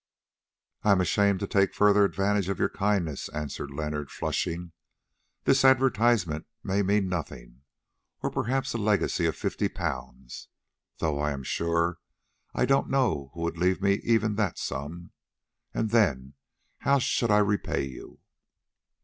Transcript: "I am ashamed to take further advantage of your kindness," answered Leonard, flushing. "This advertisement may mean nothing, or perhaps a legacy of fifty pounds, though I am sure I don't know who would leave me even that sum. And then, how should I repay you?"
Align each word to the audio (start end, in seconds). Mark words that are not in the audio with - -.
"I 0.81 0.93
am 0.93 0.99
ashamed 0.99 1.41
to 1.41 1.47
take 1.47 1.75
further 1.75 2.03
advantage 2.03 2.49
of 2.49 2.57
your 2.57 2.69
kindness," 2.71 3.29
answered 3.29 3.69
Leonard, 3.69 4.09
flushing. 4.09 4.71
"This 5.43 5.63
advertisement 5.63 6.47
may 6.63 6.81
mean 6.81 7.07
nothing, 7.07 7.61
or 8.23 8.31
perhaps 8.31 8.73
a 8.73 8.79
legacy 8.79 9.27
of 9.27 9.35
fifty 9.35 9.69
pounds, 9.69 10.47
though 10.97 11.19
I 11.19 11.29
am 11.33 11.43
sure 11.43 11.99
I 12.55 12.65
don't 12.65 12.89
know 12.89 13.29
who 13.35 13.41
would 13.41 13.59
leave 13.59 13.79
me 13.79 13.99
even 14.03 14.37
that 14.37 14.57
sum. 14.57 15.11
And 15.71 15.91
then, 15.91 16.33
how 16.79 16.97
should 16.97 17.29
I 17.29 17.37
repay 17.37 17.83
you?" 17.85 18.21